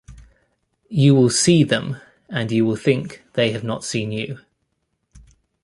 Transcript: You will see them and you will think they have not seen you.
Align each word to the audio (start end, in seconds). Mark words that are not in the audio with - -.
You 0.89 1.13
will 1.13 1.29
see 1.29 1.63
them 1.63 1.97
and 2.27 2.51
you 2.51 2.65
will 2.65 2.75
think 2.75 3.21
they 3.33 3.51
have 3.51 3.63
not 3.63 3.83
seen 3.83 4.11
you. 4.11 4.39